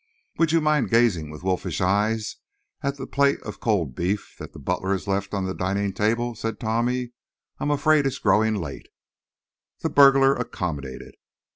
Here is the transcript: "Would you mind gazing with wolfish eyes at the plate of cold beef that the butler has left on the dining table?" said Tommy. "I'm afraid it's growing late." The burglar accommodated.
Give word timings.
"Would 0.39 0.51
you 0.51 0.61
mind 0.61 0.89
gazing 0.89 1.29
with 1.29 1.43
wolfish 1.43 1.79
eyes 1.79 2.37
at 2.81 2.97
the 2.97 3.05
plate 3.05 3.39
of 3.43 3.59
cold 3.59 3.93
beef 3.93 4.35
that 4.39 4.51
the 4.51 4.57
butler 4.57 4.93
has 4.93 5.05
left 5.05 5.31
on 5.31 5.45
the 5.45 5.53
dining 5.53 5.93
table?" 5.93 6.33
said 6.33 6.59
Tommy. 6.59 7.11
"I'm 7.59 7.69
afraid 7.69 8.07
it's 8.07 8.17
growing 8.17 8.55
late." 8.55 8.87
The 9.81 9.91
burglar 9.91 10.33
accommodated. 10.33 11.17